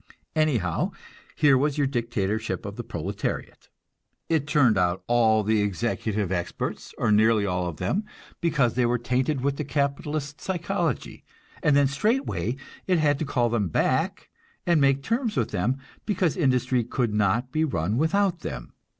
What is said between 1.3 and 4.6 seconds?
here was your dictatorship of the proletariat. It